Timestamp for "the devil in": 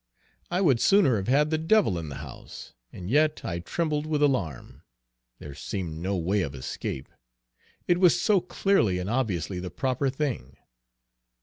1.51-2.09